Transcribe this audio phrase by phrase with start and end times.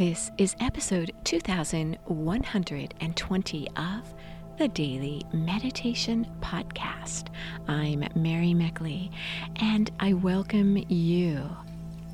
[0.00, 4.14] This is episode 2120 of
[4.56, 7.26] the Daily Meditation Podcast.
[7.68, 9.10] I'm Mary Meckley,
[9.56, 11.54] and I welcome you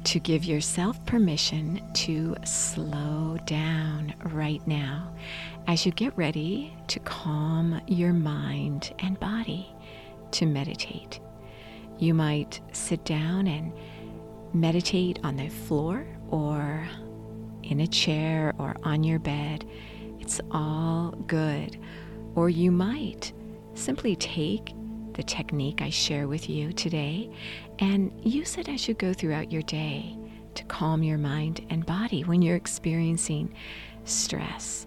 [0.03, 5.14] to give yourself permission to slow down right now
[5.68, 9.73] as you get ready to calm your mind and body
[10.32, 11.21] to meditate.
[12.00, 13.73] You might sit down and
[14.53, 16.89] meditate on the floor or
[17.71, 19.64] in a chair or on your bed.
[20.21, 21.79] It's all good.
[22.35, 23.32] Or you might
[23.75, 24.75] simply take
[25.14, 27.31] the technique I share with you today
[27.79, 30.17] and use it as you go throughout your day
[30.54, 33.55] to calm your mind and body when you're experiencing
[34.05, 34.87] stress.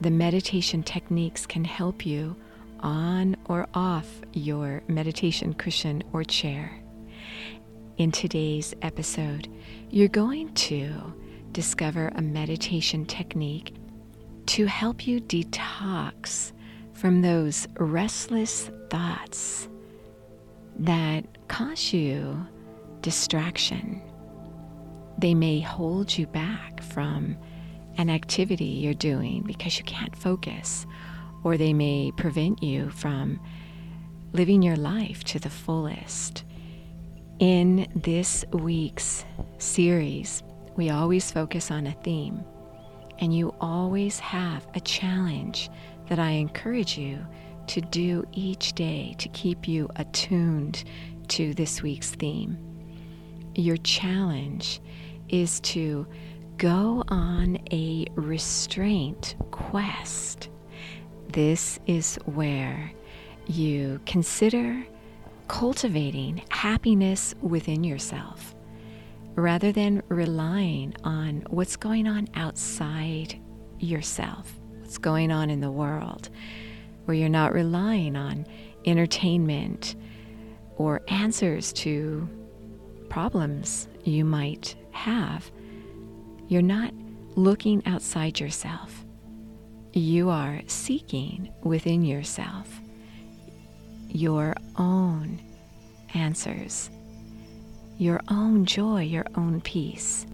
[0.00, 2.36] The meditation techniques can help you
[2.80, 6.76] on or off your meditation cushion or chair.
[7.98, 9.48] In today's episode,
[9.90, 11.14] you're going to
[11.52, 13.74] discover a meditation technique
[14.46, 16.52] to help you detox
[16.92, 19.68] from those restless thoughts
[20.78, 22.46] that cause you
[23.00, 24.00] distraction.
[25.18, 27.36] They may hold you back from
[27.98, 30.86] an activity you're doing because you can't focus,
[31.44, 33.38] or they may prevent you from
[34.32, 36.44] living your life to the fullest.
[37.38, 39.24] In this week's
[39.58, 40.42] series,
[40.76, 42.44] we always focus on a theme,
[43.18, 45.70] and you always have a challenge
[46.08, 47.24] that I encourage you
[47.68, 50.84] to do each day to keep you attuned
[51.28, 52.58] to this week's theme.
[53.54, 54.80] Your challenge
[55.28, 56.06] is to
[56.56, 60.48] go on a restraint quest.
[61.28, 62.92] This is where
[63.46, 64.84] you consider
[65.48, 68.54] cultivating happiness within yourself
[69.34, 73.38] rather than relying on what's going on outside
[73.78, 74.52] yourself
[74.92, 76.28] what's going on in the world,
[77.06, 78.44] where you're not relying on
[78.84, 79.94] entertainment
[80.76, 82.28] or answers to
[83.08, 85.50] problems you might have.
[86.46, 86.92] You're not
[87.36, 89.06] looking outside yourself.
[89.94, 92.68] You are seeking within yourself
[94.08, 95.40] your own
[96.12, 96.90] answers,
[97.98, 100.26] your own joy, your own peace.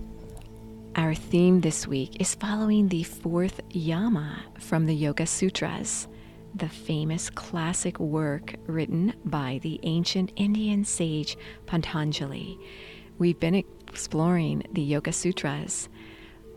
[0.97, 6.09] Our theme this week is following the fourth yama from the Yoga Sutras,
[6.55, 11.37] the famous classic work written by the ancient Indian sage
[11.67, 12.59] Patanjali.
[13.19, 15.89] We've been exploring the Yoga Sutras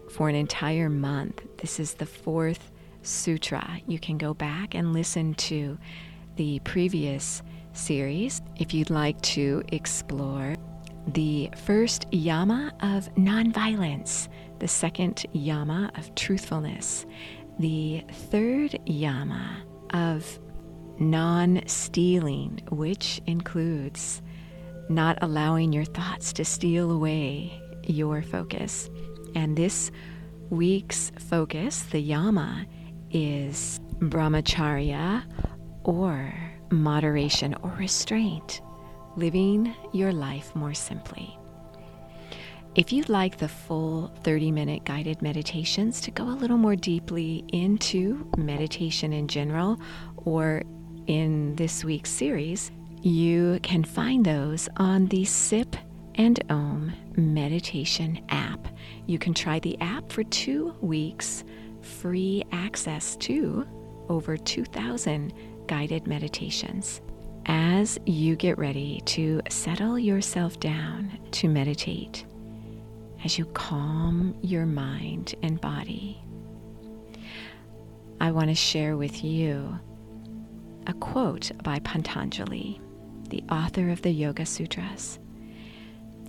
[0.09, 1.41] for an entire month.
[1.57, 2.72] This is the fourth
[3.03, 3.79] sutra.
[3.88, 5.78] You can go back and listen to
[6.35, 7.41] the previous
[7.73, 10.56] series if you'd like to explore
[11.13, 14.27] the first yama of nonviolence,
[14.59, 17.05] the second yama of truthfulness,
[17.59, 19.63] the third yama
[19.94, 20.39] of
[20.99, 24.22] non stealing, which includes
[24.89, 28.89] not allowing your thoughts to steal away your focus.
[29.35, 29.91] And this
[30.49, 32.66] week's focus, the yama,
[33.09, 35.23] is brahmacharya
[35.83, 36.33] or
[36.69, 38.61] moderation or restraint
[39.16, 41.38] living your life more simply.
[42.73, 47.44] If you'd like the full 30 minute guided meditations to go a little more deeply
[47.51, 49.77] into meditation in general
[50.16, 50.63] or
[51.07, 55.75] in this week's series, you can find those on the SIP
[56.16, 58.67] and OM meditation app.
[59.05, 61.43] You can try the app for two weeks,
[61.81, 63.67] free access to
[64.07, 65.33] over 2,000
[65.67, 67.01] guided meditations
[67.46, 72.25] as you get ready to settle yourself down to meditate,
[73.24, 76.22] as you calm your mind and body,
[78.19, 79.79] I want to share with you
[80.88, 82.79] a quote by Patanjali,
[83.29, 85.19] the author of the Yoga Sutras.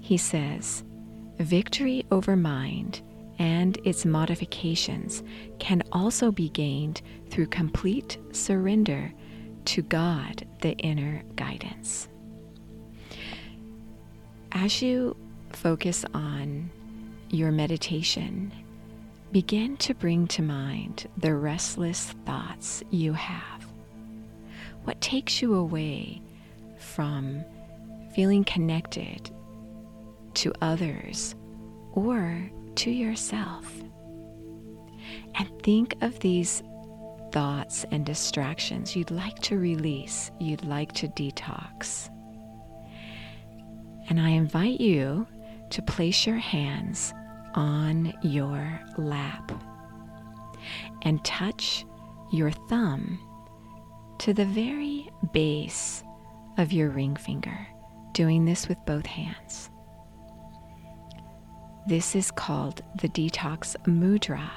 [0.01, 0.85] He says,
[1.39, 3.03] Victory over mind
[3.39, 5.23] and its modifications
[5.59, 9.13] can also be gained through complete surrender
[9.65, 12.09] to God, the inner guidance.
[14.53, 15.17] As you
[15.51, 16.71] focus on
[17.31, 18.53] your meditation,
[19.33, 23.67] begin to bring to mind the restless thoughts you have.
[24.85, 26.21] What takes you away
[26.79, 27.45] from
[28.15, 29.31] feeling connected
[30.35, 31.35] to others
[31.93, 33.73] or to yourself?
[35.35, 36.63] And think of these
[37.33, 42.09] thoughts and distractions you'd like to release, you'd like to detox.
[44.09, 45.27] And I invite you
[45.71, 47.15] to place your hands
[47.55, 49.53] on your lap
[51.03, 51.85] and touch
[52.33, 53.19] your thumb
[54.19, 56.05] to the very base
[56.59, 57.67] of your ring finger,
[58.13, 59.71] doing this with both hands.
[61.87, 64.49] This is called the detox mudra.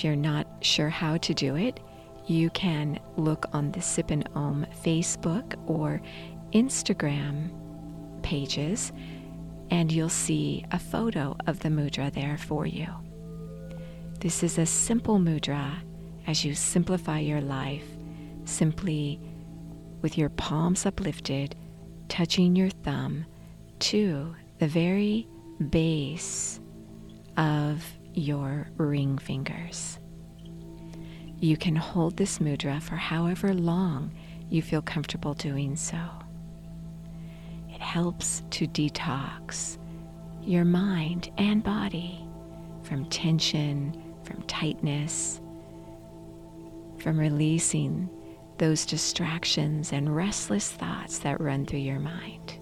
[0.00, 1.78] If you're not sure how to do it,
[2.26, 6.00] you can look on the Sip and Om Facebook or
[6.54, 7.50] Instagram
[8.22, 8.92] pages,
[9.70, 12.86] and you'll see a photo of the mudra there for you.
[14.20, 15.70] This is a simple mudra
[16.26, 17.84] as you simplify your life,
[18.46, 19.20] simply
[20.00, 21.54] with your palms uplifted,
[22.08, 23.26] touching your thumb
[23.80, 25.28] to the very
[25.68, 26.58] base
[27.36, 27.84] of
[28.14, 29.98] your ring fingers.
[31.38, 34.12] You can hold this mudra for however long
[34.50, 35.98] you feel comfortable doing so.
[37.68, 39.78] It helps to detox
[40.42, 42.24] your mind and body
[42.82, 45.40] from tension, from tightness,
[46.98, 48.08] from releasing
[48.58, 52.59] those distractions and restless thoughts that run through your mind.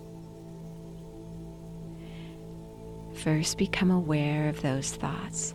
[3.23, 5.55] First, become aware of those thoughts,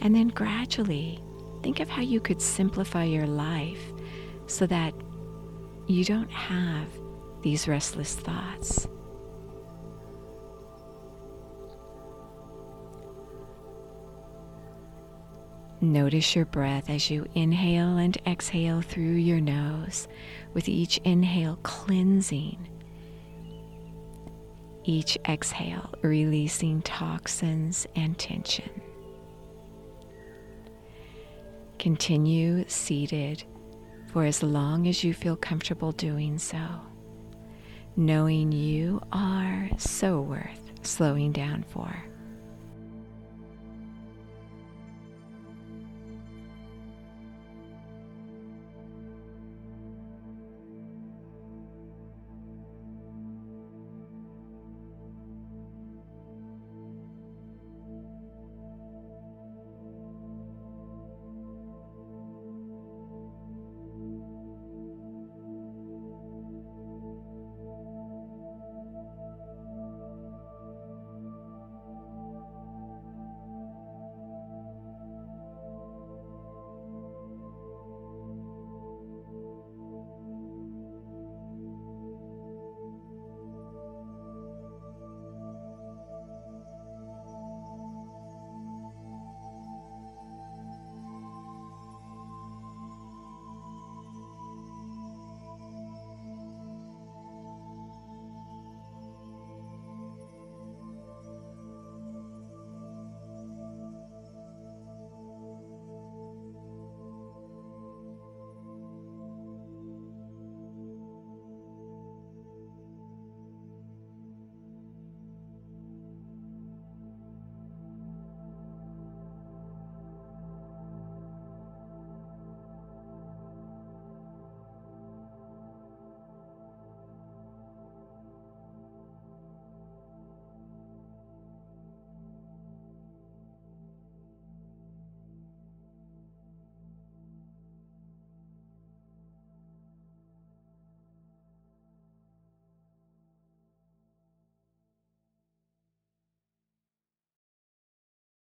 [0.00, 1.22] and then gradually
[1.62, 3.80] think of how you could simplify your life
[4.46, 4.92] so that
[5.86, 6.88] you don't have
[7.42, 8.88] these restless thoughts.
[15.80, 20.08] Notice your breath as you inhale and exhale through your nose,
[20.52, 22.68] with each inhale cleansing,
[24.84, 28.70] each exhale releasing toxins and tension.
[31.78, 33.44] Continue seated
[34.12, 36.64] for as long as you feel comfortable doing so,
[37.96, 42.04] knowing you are so worth slowing down for.